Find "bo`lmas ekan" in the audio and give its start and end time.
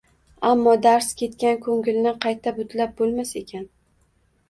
3.05-3.73